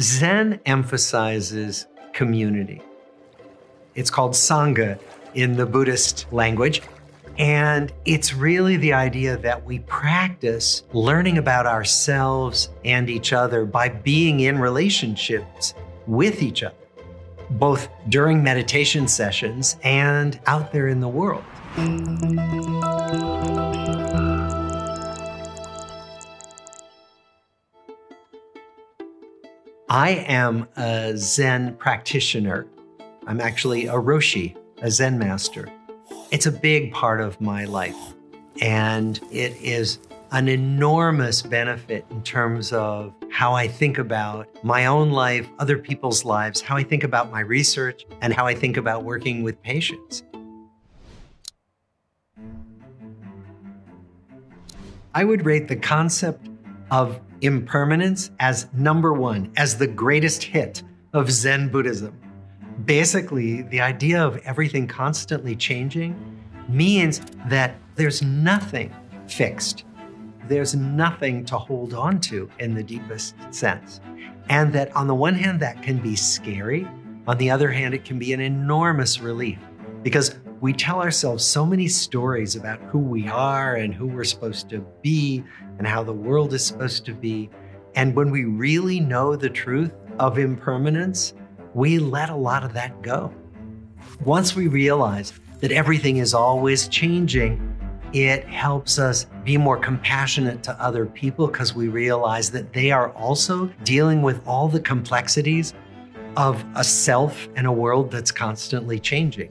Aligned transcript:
Zen 0.00 0.60
emphasizes 0.66 1.86
community. 2.12 2.82
It's 3.94 4.10
called 4.10 4.32
Sangha 4.32 4.98
in 5.34 5.56
the 5.56 5.64
Buddhist 5.64 6.26
language. 6.32 6.82
And 7.38 7.92
it's 8.04 8.34
really 8.34 8.76
the 8.76 8.94
idea 8.94 9.36
that 9.38 9.64
we 9.64 9.80
practice 9.80 10.84
learning 10.92 11.38
about 11.38 11.66
ourselves 11.66 12.70
and 12.84 13.10
each 13.10 13.32
other 13.32 13.64
by 13.64 13.88
being 13.90 14.40
in 14.40 14.58
relationships 14.58 15.74
with 16.06 16.42
each 16.42 16.62
other, 16.62 16.74
both 17.50 17.88
during 18.08 18.42
meditation 18.42 19.06
sessions 19.08 19.76
and 19.82 20.40
out 20.46 20.72
there 20.72 20.88
in 20.88 21.00
the 21.00 21.08
world. 21.08 21.44
I 29.96 30.26
am 30.28 30.68
a 30.76 31.16
Zen 31.16 31.74
practitioner. 31.76 32.66
I'm 33.26 33.40
actually 33.40 33.86
a 33.86 33.94
Roshi, 33.94 34.54
a 34.82 34.90
Zen 34.90 35.18
master. 35.18 35.70
It's 36.30 36.44
a 36.44 36.52
big 36.52 36.92
part 36.92 37.18
of 37.18 37.40
my 37.40 37.64
life. 37.64 37.96
And 38.60 39.18
it 39.32 39.56
is 39.56 39.98
an 40.32 40.48
enormous 40.48 41.40
benefit 41.40 42.04
in 42.10 42.22
terms 42.24 42.74
of 42.74 43.14
how 43.30 43.54
I 43.54 43.68
think 43.68 43.96
about 43.96 44.46
my 44.62 44.84
own 44.84 45.12
life, 45.12 45.48
other 45.58 45.78
people's 45.78 46.26
lives, 46.26 46.60
how 46.60 46.76
I 46.76 46.82
think 46.82 47.02
about 47.02 47.32
my 47.32 47.40
research, 47.40 48.04
and 48.20 48.34
how 48.34 48.46
I 48.46 48.54
think 48.54 48.76
about 48.76 49.02
working 49.02 49.42
with 49.44 49.62
patients. 49.62 50.24
I 55.14 55.24
would 55.24 55.46
rate 55.46 55.68
the 55.68 55.76
concept 55.76 56.50
of 56.90 57.18
impermanence 57.40 58.30
as 58.40 58.68
number 58.72 59.12
one, 59.12 59.52
as 59.56 59.76
the 59.76 59.86
greatest 59.86 60.42
hit 60.42 60.82
of 61.12 61.30
Zen 61.30 61.68
Buddhism. 61.68 62.18
Basically, 62.84 63.62
the 63.62 63.80
idea 63.80 64.22
of 64.22 64.36
everything 64.38 64.86
constantly 64.86 65.56
changing 65.56 66.14
means 66.68 67.20
that 67.46 67.76
there's 67.94 68.22
nothing 68.22 68.94
fixed. 69.26 69.84
There's 70.48 70.74
nothing 70.74 71.44
to 71.46 71.58
hold 71.58 71.94
on 71.94 72.20
to 72.22 72.50
in 72.58 72.74
the 72.74 72.82
deepest 72.82 73.34
sense. 73.50 74.00
And 74.48 74.72
that 74.74 74.94
on 74.94 75.06
the 75.06 75.14
one 75.14 75.34
hand, 75.34 75.60
that 75.60 75.82
can 75.82 75.98
be 75.98 76.14
scary. 76.14 76.86
On 77.26 77.36
the 77.38 77.50
other 77.50 77.70
hand, 77.70 77.94
it 77.94 78.04
can 78.04 78.18
be 78.18 78.32
an 78.32 78.40
enormous 78.40 79.20
relief 79.20 79.58
because 80.02 80.38
we 80.60 80.72
tell 80.72 81.02
ourselves 81.02 81.44
so 81.44 81.66
many 81.66 81.86
stories 81.86 82.56
about 82.56 82.80
who 82.82 82.98
we 82.98 83.28
are 83.28 83.76
and 83.76 83.94
who 83.94 84.06
we're 84.06 84.24
supposed 84.24 84.70
to 84.70 84.84
be 85.02 85.44
and 85.78 85.86
how 85.86 86.02
the 86.02 86.12
world 86.12 86.54
is 86.54 86.64
supposed 86.64 87.04
to 87.06 87.14
be. 87.14 87.50
And 87.94 88.14
when 88.14 88.30
we 88.30 88.44
really 88.44 89.00
know 89.00 89.36
the 89.36 89.50
truth 89.50 89.92
of 90.18 90.38
impermanence, 90.38 91.34
we 91.74 91.98
let 91.98 92.30
a 92.30 92.36
lot 92.36 92.64
of 92.64 92.72
that 92.72 93.02
go. 93.02 93.32
Once 94.24 94.56
we 94.56 94.66
realize 94.66 95.34
that 95.60 95.72
everything 95.72 96.18
is 96.18 96.32
always 96.32 96.88
changing, 96.88 97.60
it 98.14 98.46
helps 98.46 98.98
us 98.98 99.26
be 99.44 99.58
more 99.58 99.76
compassionate 99.76 100.62
to 100.62 100.82
other 100.82 101.04
people 101.04 101.48
because 101.48 101.74
we 101.74 101.88
realize 101.88 102.50
that 102.50 102.72
they 102.72 102.90
are 102.90 103.10
also 103.12 103.66
dealing 103.84 104.22
with 104.22 104.40
all 104.46 104.68
the 104.68 104.80
complexities 104.80 105.74
of 106.36 106.64
a 106.76 106.84
self 106.84 107.48
and 107.56 107.66
a 107.66 107.72
world 107.72 108.10
that's 108.10 108.30
constantly 108.30 108.98
changing. 108.98 109.50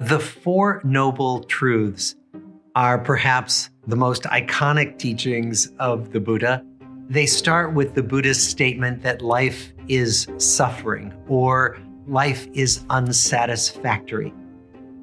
The 0.00 0.18
Four 0.18 0.80
Noble 0.82 1.44
Truths 1.44 2.16
are 2.74 2.98
perhaps 2.98 3.70
the 3.86 3.94
most 3.94 4.24
iconic 4.24 4.98
teachings 4.98 5.72
of 5.78 6.10
the 6.10 6.18
Buddha. 6.18 6.64
They 7.08 7.26
start 7.26 7.74
with 7.74 7.94
the 7.94 8.02
Buddha's 8.02 8.42
statement 8.42 9.02
that 9.02 9.22
life 9.22 9.72
is 9.86 10.26
suffering 10.38 11.14
or 11.28 11.78
life 12.08 12.48
is 12.54 12.84
unsatisfactory. 12.90 14.34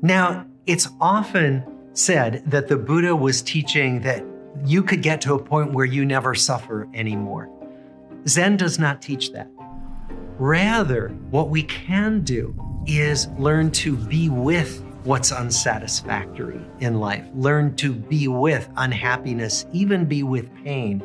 Now, 0.00 0.46
it's 0.64 0.88
often 1.02 1.64
said 1.92 2.42
that 2.46 2.68
the 2.68 2.78
Buddha 2.78 3.14
was 3.14 3.42
teaching 3.42 4.00
that 4.00 4.24
you 4.64 4.82
could 4.82 5.02
get 5.02 5.20
to 5.20 5.34
a 5.34 5.42
point 5.42 5.74
where 5.74 5.84
you 5.84 6.06
never 6.06 6.34
suffer 6.34 6.88
anymore. 6.94 7.50
Zen 8.26 8.56
does 8.56 8.78
not 8.78 9.02
teach 9.02 9.32
that. 9.32 9.50
Rather, 10.38 11.08
what 11.30 11.50
we 11.50 11.62
can 11.64 12.22
do 12.22 12.54
is 12.88 13.28
learn 13.38 13.70
to 13.70 13.96
be 13.96 14.28
with 14.28 14.82
what's 15.04 15.30
unsatisfactory 15.30 16.60
in 16.80 16.98
life. 16.98 17.24
Learn 17.34 17.76
to 17.76 17.92
be 17.92 18.28
with 18.28 18.68
unhappiness, 18.76 19.66
even 19.72 20.06
be 20.06 20.22
with 20.22 20.52
pain, 20.64 21.02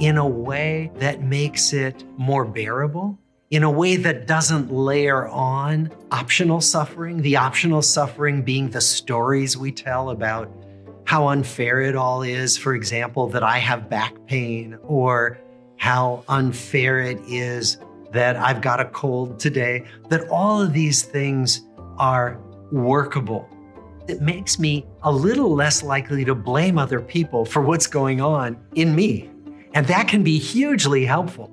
in 0.00 0.16
a 0.16 0.26
way 0.26 0.90
that 0.96 1.22
makes 1.22 1.72
it 1.72 2.04
more 2.16 2.44
bearable, 2.44 3.18
in 3.50 3.62
a 3.62 3.70
way 3.70 3.96
that 3.96 4.26
doesn't 4.26 4.72
layer 4.72 5.28
on 5.28 5.90
optional 6.10 6.60
suffering, 6.60 7.20
the 7.22 7.36
optional 7.36 7.82
suffering 7.82 8.42
being 8.42 8.70
the 8.70 8.80
stories 8.80 9.56
we 9.56 9.70
tell 9.70 10.10
about 10.10 10.50
how 11.04 11.28
unfair 11.28 11.80
it 11.80 11.94
all 11.94 12.22
is. 12.22 12.56
For 12.56 12.74
example, 12.74 13.28
that 13.28 13.42
I 13.42 13.58
have 13.58 13.90
back 13.90 14.14
pain, 14.26 14.78
or 14.82 15.38
how 15.76 16.24
unfair 16.28 17.00
it 17.00 17.18
is 17.28 17.76
that 18.14 18.36
I've 18.36 18.60
got 18.60 18.80
a 18.80 18.86
cold 18.86 19.38
today, 19.38 19.84
that 20.08 20.28
all 20.28 20.62
of 20.62 20.72
these 20.72 21.02
things 21.02 21.62
are 21.98 22.40
workable. 22.70 23.48
It 24.08 24.20
makes 24.20 24.58
me 24.58 24.86
a 25.02 25.12
little 25.12 25.54
less 25.54 25.82
likely 25.82 26.24
to 26.24 26.34
blame 26.34 26.78
other 26.78 27.00
people 27.00 27.44
for 27.44 27.60
what's 27.60 27.86
going 27.86 28.20
on 28.20 28.56
in 28.74 28.94
me. 28.94 29.30
And 29.74 29.86
that 29.88 30.08
can 30.08 30.22
be 30.22 30.38
hugely 30.38 31.04
helpful 31.04 31.50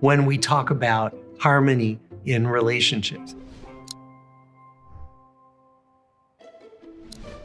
when 0.00 0.24
we 0.24 0.38
talk 0.38 0.70
about 0.70 1.16
harmony 1.38 2.00
in 2.24 2.46
relationships. 2.46 3.34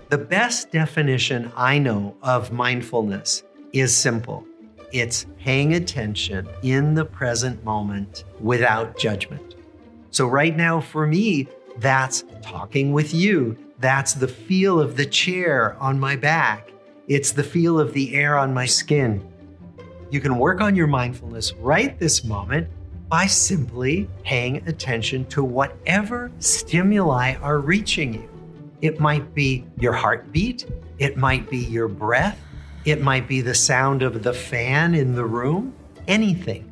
The 0.10 0.18
best 0.18 0.72
definition 0.72 1.52
I 1.58 1.80
know 1.80 2.16
of 2.22 2.52
mindfulness 2.52 3.44
is 3.74 3.96
simple 3.96 4.46
it's 4.94 5.26
paying 5.40 5.74
attention 5.74 6.48
in 6.62 6.94
the 6.94 7.04
present 7.04 7.64
moment 7.66 8.24
without 8.40 8.98
judgment. 8.98 9.56
So, 10.12 10.28
right 10.28 10.56
now, 10.56 10.80
for 10.80 11.08
me, 11.08 11.48
that's 11.80 12.24
talking 12.44 12.94
with 12.94 13.14
you. 13.14 13.58
That's 13.80 14.14
the 14.14 14.28
feel 14.28 14.80
of 14.80 14.96
the 14.96 15.06
chair 15.08 15.76
on 15.80 16.00
my 16.00 16.16
back. 16.16 16.72
It's 17.08 17.32
the 17.32 17.44
feel 17.44 17.80
of 17.80 17.94
the 17.94 18.16
air 18.16 18.38
on 18.38 18.54
my 18.54 18.68
skin. 18.68 19.28
You 20.12 20.22
can 20.22 20.38
work 20.38 20.62
on 20.62 20.76
your 20.76 20.86
mindfulness 20.86 21.54
right 21.54 21.98
this 21.98 22.24
moment 22.24 22.68
by 23.10 23.26
simply 23.26 24.08
paying 24.24 24.68
attention 24.68 25.26
to 25.26 25.44
whatever 25.44 26.32
stimuli 26.38 27.36
are 27.42 27.58
reaching 27.58 28.14
you. 28.14 28.30
It 28.82 29.00
might 29.00 29.34
be 29.34 29.66
your 29.80 29.94
heartbeat, 29.94 30.70
it 31.00 31.18
might 31.18 31.50
be 31.50 31.58
your 31.58 31.88
breath, 31.88 32.40
it 32.86 33.02
might 33.02 33.28
be 33.28 33.42
the 33.42 33.56
sound 33.56 34.02
of 34.02 34.24
the 34.24 34.34
fan 34.34 34.94
in 34.94 35.16
the 35.16 35.26
room, 35.26 35.74
anything. 36.08 36.70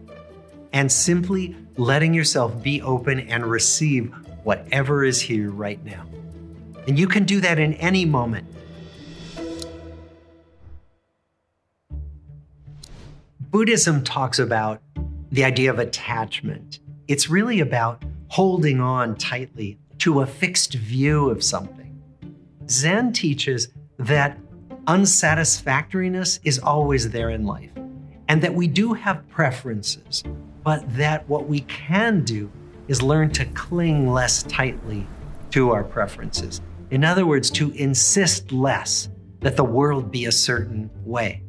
And 0.73 0.91
simply 0.91 1.55
letting 1.77 2.13
yourself 2.13 2.61
be 2.61 2.81
open 2.81 3.19
and 3.21 3.45
receive 3.45 4.13
whatever 4.43 5.03
is 5.03 5.21
here 5.21 5.51
right 5.51 5.83
now. 5.85 6.05
And 6.87 6.97
you 6.97 7.07
can 7.07 7.25
do 7.25 7.41
that 7.41 7.59
in 7.59 7.73
any 7.75 8.05
moment. 8.05 8.47
Buddhism 13.39 14.03
talks 14.03 14.39
about 14.39 14.81
the 15.31 15.43
idea 15.43 15.69
of 15.69 15.79
attachment. 15.79 16.79
It's 17.07 17.29
really 17.29 17.59
about 17.59 18.03
holding 18.29 18.79
on 18.79 19.15
tightly 19.15 19.77
to 19.99 20.21
a 20.21 20.25
fixed 20.25 20.73
view 20.73 21.29
of 21.29 21.43
something. 21.43 22.01
Zen 22.69 23.11
teaches 23.11 23.67
that 23.97 24.37
unsatisfactoriness 24.87 26.39
is 26.43 26.59
always 26.59 27.09
there 27.09 27.29
in 27.29 27.45
life 27.45 27.71
and 28.27 28.41
that 28.41 28.53
we 28.53 28.67
do 28.67 28.93
have 28.93 29.27
preferences, 29.29 30.23
but 30.63 30.81
that 30.95 31.27
what 31.27 31.47
we 31.47 31.59
can 31.61 32.23
do 32.23 32.49
is 32.87 33.01
learn 33.01 33.29
to 33.29 33.45
cling 33.45 34.09
less 34.09 34.43
tightly 34.43 35.05
to 35.51 35.71
our 35.71 35.83
preferences. 35.83 36.61
In 36.91 37.03
other 37.03 37.25
words, 37.25 37.49
to 37.51 37.71
insist 37.71 38.51
less 38.51 39.09
that 39.41 39.55
the 39.55 39.63
world 39.63 40.11
be 40.11 40.25
a 40.25 40.31
certain 40.31 40.89
way. 41.03 41.43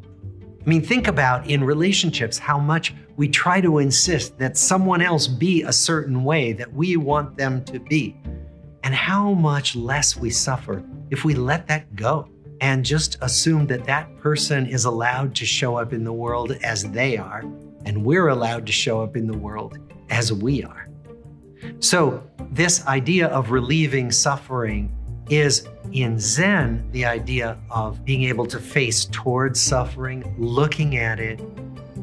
I 0.64 0.68
mean, 0.68 0.82
think 0.82 1.08
about 1.08 1.48
in 1.48 1.64
relationships 1.64 2.38
how 2.38 2.58
much 2.58 2.94
we 3.16 3.28
try 3.28 3.60
to 3.60 3.78
insist 3.78 4.38
that 4.38 4.56
someone 4.56 5.02
else 5.02 5.26
be 5.26 5.62
a 5.62 5.72
certain 5.72 6.24
way 6.24 6.52
that 6.52 6.72
we 6.72 6.96
want 6.96 7.36
them 7.36 7.64
to 7.64 7.78
be, 7.78 8.16
and 8.84 8.94
how 8.94 9.32
much 9.32 9.76
less 9.76 10.16
we 10.16 10.30
suffer 10.30 10.82
if 11.10 11.24
we 11.24 11.34
let 11.34 11.66
that 11.68 11.94
go 11.94 12.28
and 12.62 12.84
just 12.84 13.18
assume 13.22 13.66
that 13.66 13.84
that 13.84 14.16
person 14.18 14.66
is 14.66 14.84
allowed 14.84 15.34
to 15.34 15.44
show 15.44 15.76
up 15.76 15.92
in 15.92 16.04
the 16.04 16.12
world 16.12 16.52
as 16.62 16.84
they 16.92 17.18
are, 17.18 17.40
and 17.84 18.04
we're 18.04 18.28
allowed 18.28 18.64
to 18.64 18.72
show 18.72 19.02
up 19.02 19.16
in 19.16 19.26
the 19.26 19.36
world 19.36 19.78
as 20.10 20.32
we 20.32 20.62
are. 20.62 20.86
So, 21.80 22.22
this 22.52 22.86
idea 22.86 23.26
of 23.28 23.50
relieving 23.50 24.12
suffering 24.12 24.96
is 25.28 25.66
in 25.90 26.20
Zen 26.20 26.88
the 26.92 27.04
idea 27.04 27.58
of 27.68 28.04
being 28.04 28.24
able 28.24 28.46
to 28.46 28.60
face 28.60 29.06
towards 29.06 29.60
suffering, 29.60 30.32
looking 30.38 30.96
at 30.96 31.18
it, 31.18 31.40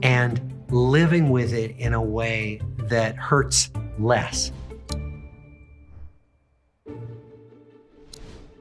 and 0.04 0.42
living 0.70 1.30
with 1.30 1.54
it 1.54 1.74
in 1.78 1.94
a 1.94 2.02
way 2.02 2.60
that 2.90 3.16
hurts 3.16 3.72
less. 3.98 4.52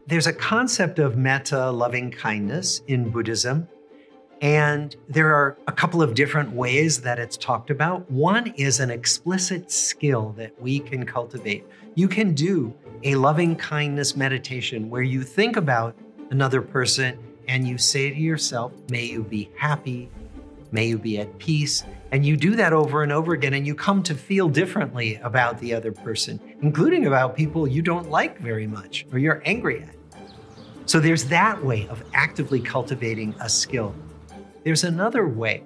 There's 0.08 0.26
a 0.26 0.32
concept 0.32 0.98
of 0.98 1.18
metta, 1.18 1.70
loving 1.70 2.10
kindness, 2.10 2.80
in 2.86 3.10
Buddhism. 3.10 3.68
And 4.40 4.96
there 5.06 5.34
are 5.34 5.58
a 5.66 5.72
couple 5.72 6.00
of 6.00 6.14
different 6.14 6.50
ways 6.50 7.02
that 7.02 7.18
it's 7.18 7.36
talked 7.36 7.68
about. 7.68 8.10
One 8.10 8.54
is 8.56 8.80
an 8.80 8.90
explicit 8.90 9.70
skill 9.70 10.30
that 10.38 10.58
we 10.58 10.80
can 10.80 11.04
cultivate. 11.04 11.66
You 11.94 12.08
can 12.08 12.32
do 12.32 12.72
a 13.02 13.16
loving 13.16 13.54
kindness 13.54 14.16
meditation 14.16 14.88
where 14.88 15.02
you 15.02 15.22
think 15.22 15.58
about 15.58 15.94
another 16.30 16.62
person 16.62 17.18
and 17.46 17.68
you 17.68 17.76
say 17.76 18.08
to 18.08 18.16
yourself, 18.18 18.72
May 18.88 19.04
you 19.04 19.22
be 19.22 19.50
happy, 19.58 20.08
may 20.72 20.86
you 20.86 20.96
be 20.96 21.18
at 21.18 21.36
peace. 21.38 21.84
And 22.12 22.24
you 22.24 22.38
do 22.38 22.56
that 22.56 22.72
over 22.72 23.02
and 23.02 23.12
over 23.12 23.34
again, 23.34 23.52
and 23.52 23.66
you 23.66 23.74
come 23.74 24.02
to 24.04 24.14
feel 24.14 24.48
differently 24.48 25.16
about 25.16 25.58
the 25.58 25.74
other 25.74 25.92
person, 25.92 26.40
including 26.62 27.04
about 27.04 27.36
people 27.36 27.68
you 27.68 27.82
don't 27.82 28.08
like 28.08 28.38
very 28.38 28.66
much 28.66 29.04
or 29.12 29.18
you're 29.18 29.42
angry 29.44 29.82
at. 29.82 29.97
So 30.88 31.00
there's 31.00 31.24
that 31.24 31.62
way 31.62 31.86
of 31.88 32.02
actively 32.14 32.60
cultivating 32.60 33.34
a 33.40 33.48
skill. 33.50 33.94
There's 34.64 34.84
another 34.84 35.28
way, 35.28 35.58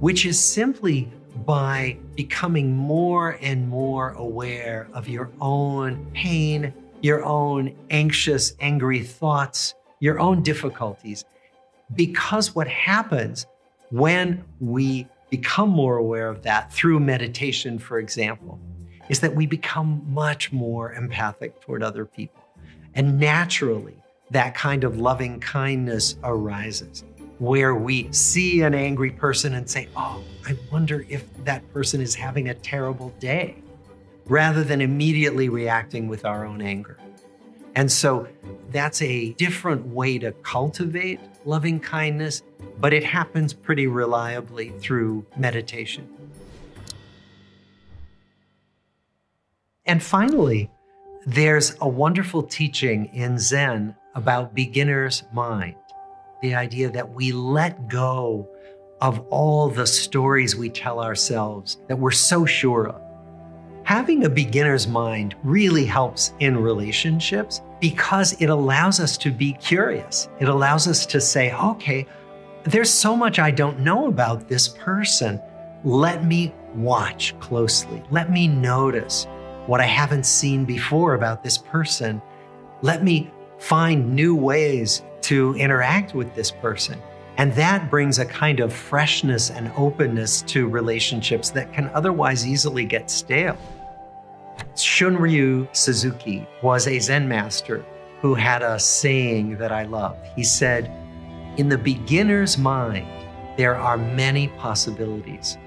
which 0.00 0.26
is 0.26 0.38
simply 0.38 1.10
by 1.46 1.96
becoming 2.14 2.76
more 2.76 3.38
and 3.40 3.66
more 3.70 4.10
aware 4.10 4.86
of 4.92 5.08
your 5.08 5.30
own 5.40 6.04
pain, 6.12 6.74
your 7.00 7.24
own 7.24 7.74
anxious, 7.88 8.52
angry 8.60 9.02
thoughts, 9.02 9.72
your 10.00 10.20
own 10.20 10.42
difficulties. 10.42 11.24
Because 11.94 12.54
what 12.54 12.68
happens 12.68 13.46
when 13.88 14.44
we 14.60 15.08
become 15.30 15.70
more 15.70 15.96
aware 15.96 16.28
of 16.28 16.42
that 16.42 16.70
through 16.70 17.00
meditation, 17.00 17.78
for 17.78 17.98
example, 17.98 18.60
is 19.08 19.20
that 19.20 19.34
we 19.34 19.46
become 19.46 20.04
much 20.06 20.52
more 20.52 20.92
empathic 20.92 21.62
toward 21.62 21.82
other 21.82 22.04
people. 22.04 22.44
And 22.92 23.18
naturally, 23.18 24.02
that 24.30 24.54
kind 24.54 24.84
of 24.84 24.98
loving 24.98 25.40
kindness 25.40 26.16
arises 26.24 27.04
where 27.38 27.74
we 27.74 28.10
see 28.12 28.62
an 28.62 28.74
angry 28.74 29.10
person 29.10 29.54
and 29.54 29.68
say, 29.68 29.88
Oh, 29.96 30.22
I 30.46 30.56
wonder 30.72 31.04
if 31.08 31.24
that 31.44 31.70
person 31.72 32.00
is 32.00 32.14
having 32.14 32.48
a 32.48 32.54
terrible 32.54 33.10
day, 33.20 33.56
rather 34.26 34.64
than 34.64 34.80
immediately 34.80 35.48
reacting 35.48 36.08
with 36.08 36.24
our 36.24 36.46
own 36.46 36.62
anger. 36.62 36.98
And 37.74 37.92
so 37.92 38.26
that's 38.70 39.02
a 39.02 39.32
different 39.34 39.86
way 39.86 40.18
to 40.18 40.32
cultivate 40.32 41.20
loving 41.44 41.78
kindness, 41.78 42.42
but 42.80 42.92
it 42.92 43.04
happens 43.04 43.52
pretty 43.52 43.86
reliably 43.86 44.70
through 44.78 45.26
meditation. 45.36 46.08
And 49.84 50.02
finally, 50.02 50.70
there's 51.26 51.76
a 51.80 51.88
wonderful 51.88 52.42
teaching 52.42 53.06
in 53.12 53.38
Zen 53.38 53.94
about 54.16 54.54
beginner's 54.54 55.22
mind 55.32 55.76
the 56.42 56.54
idea 56.54 56.90
that 56.90 57.14
we 57.14 57.32
let 57.32 57.88
go 57.88 58.48
of 59.00 59.20
all 59.30 59.68
the 59.68 59.86
stories 59.86 60.56
we 60.56 60.68
tell 60.68 61.00
ourselves 61.00 61.78
that 61.88 61.98
we're 61.98 62.10
so 62.10 62.44
sure 62.44 62.88
of. 62.88 63.00
Having 63.84 64.24
a 64.24 64.28
beginner's 64.28 64.88
mind 64.88 65.36
really 65.44 65.84
helps 65.84 66.34
in 66.40 66.56
relationships 66.56 67.62
because 67.80 68.40
it 68.40 68.50
allows 68.50 69.00
us 69.00 69.16
to 69.18 69.30
be 69.30 69.52
curious. 69.54 70.28
It 70.40 70.48
allows 70.48 70.88
us 70.88 71.06
to 71.06 71.20
say, 71.20 71.54
okay, 71.54 72.06
there's 72.64 72.90
so 72.90 73.14
much 73.14 73.38
I 73.38 73.50
don't 73.50 73.80
know 73.80 74.08
about 74.08 74.48
this 74.48 74.68
person. 74.68 75.40
Let 75.84 76.24
me 76.24 76.52
watch 76.74 77.38
closely. 77.38 78.02
Let 78.10 78.30
me 78.30 78.48
notice 78.48 79.26
what 79.66 79.80
I 79.80 79.86
haven't 79.86 80.26
seen 80.26 80.64
before 80.64 81.14
about 81.14 81.44
this 81.44 81.58
person. 81.58 82.20
Let 82.82 83.04
me 83.04 83.30
find 83.58 84.14
new 84.14 84.34
ways 84.34 85.02
to 85.22 85.54
interact 85.56 86.14
with 86.14 86.34
this 86.34 86.50
person. 86.50 87.00
And 87.38 87.52
that 87.54 87.90
brings 87.90 88.18
a 88.18 88.24
kind 88.24 88.60
of 88.60 88.72
freshness 88.72 89.50
and 89.50 89.70
openness 89.76 90.42
to 90.42 90.68
relationships 90.68 91.50
that 91.50 91.72
can 91.72 91.90
otherwise 91.94 92.46
easily 92.46 92.84
get 92.84 93.10
stale. 93.10 93.58
Shunryu 94.74 95.68
Suzuki 95.74 96.46
was 96.62 96.86
a 96.86 96.98
Zen 96.98 97.28
master 97.28 97.84
who 98.22 98.34
had 98.34 98.62
a 98.62 98.78
saying 98.78 99.58
that 99.58 99.72
I 99.72 99.84
love. 99.84 100.16
He 100.34 100.44
said, 100.44 100.90
In 101.58 101.68
the 101.68 101.78
beginner's 101.78 102.56
mind, 102.56 103.06
there 103.56 103.76
are 103.76 103.96
many 103.96 104.48
possibilities. 104.48 105.58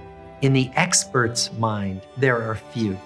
In 0.42 0.54
the 0.54 0.72
expert's 0.76 1.52
mind, 1.54 2.02
there 2.18 2.42
are 2.42 2.56
few. 2.56 2.98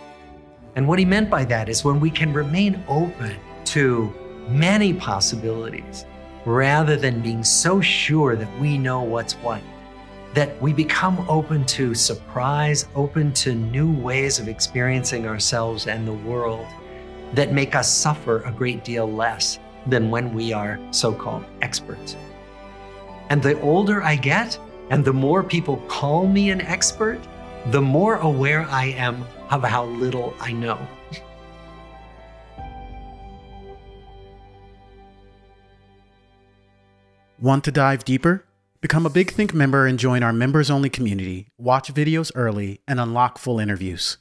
And 0.76 0.88
what 0.88 1.00
he 1.00 1.06
meant 1.06 1.30
by 1.30 1.46
that 1.46 1.70
is 1.70 1.84
when 1.84 2.00
we 2.00 2.10
can 2.10 2.34
remain 2.34 2.84
open 2.88 3.36
to 3.66 4.14
many 4.50 4.94
possibilities 4.94 6.06
rather 6.46 6.96
than 6.96 7.22
being 7.22 7.44
so 7.44 7.80
sure 7.80 8.36
that 8.36 8.60
we 8.60 8.78
know 8.78 9.02
what's 9.02 9.34
what. 9.36 9.62
That 10.34 10.60
we 10.62 10.74
become 10.74 11.26
open 11.30 11.64
to 11.66 11.94
surprise, 11.94 12.88
open 12.96 13.34
to 13.34 13.54
new 13.54 13.92
ways 13.92 14.40
of 14.40 14.48
experiencing 14.48 15.28
ourselves 15.28 15.88
and 15.88 16.08
the 16.08 16.14
world 16.14 16.66
that 17.34 17.54
make 17.54 17.76
us 17.76 17.92
suffer 17.92 18.42
a 18.42 18.52
great 18.52 18.84
deal 18.84 19.12
less 19.12 19.60
than 19.88 20.10
when 20.10 20.34
we 20.34 20.54
are 20.54 20.80
so 20.92 21.14
called 21.14 21.46
experts. 21.62 22.16
And 23.30 23.42
the 23.42 23.60
older 23.62 24.04
I 24.04 24.16
get, 24.16 24.58
and 24.90 25.04
the 25.04 25.14
more 25.14 25.44
people 25.44 25.78
call 25.88 26.28
me 26.28 26.52
an 26.52 26.62
expert, 26.62 27.20
the 27.68 27.82
more 27.82 28.18
aware 28.18 28.64
I 28.70 28.86
am 28.88 29.26
of 29.50 29.64
how 29.64 29.86
little 29.86 30.34
I 30.40 30.52
know. 30.52 30.80
Want 37.44 37.66
to 37.66 37.74
dive 37.74 38.06
deeper? 38.06 38.46
Become 38.80 39.06
a 39.06 39.10
Big 39.10 39.30
Think 39.30 39.54
member 39.54 39.86
and 39.86 40.00
join 40.00 40.24
our 40.24 40.32
members 40.32 40.72
only 40.72 40.90
community, 40.90 41.50
watch 41.58 41.94
videos 41.94 42.32
early, 42.36 42.80
and 42.88 43.02
unlock 43.02 43.38
full 43.38 43.60
interviews. 43.60 44.18